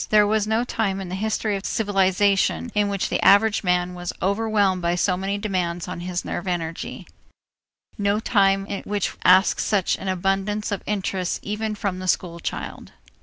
[0.09, 4.11] There was no time in the history of civilization in which the average man was
[4.19, 7.05] overwhelmed by so many demands on his nerve energy,
[7.99, 12.93] no time which asked such an abundance of interests even from the school child.